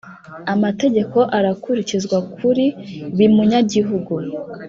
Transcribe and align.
Amategeko 0.53 1.17
arakurikizwakuri 1.37 2.65
bimunyagihugu. 3.17 4.15